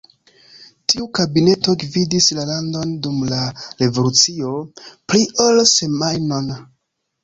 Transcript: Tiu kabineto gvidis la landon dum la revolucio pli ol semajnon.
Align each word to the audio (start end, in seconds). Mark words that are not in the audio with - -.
Tiu 0.93 1.05
kabineto 1.19 1.75
gvidis 1.83 2.31
la 2.39 2.47
landon 2.53 2.97
dum 3.05 3.23
la 3.35 3.45
revolucio 3.85 4.59
pli 4.91 5.27
ol 5.49 5.67
semajnon. 5.79 6.55